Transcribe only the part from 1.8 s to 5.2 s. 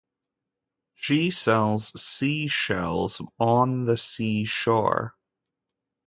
sea-shells on the sea-shore.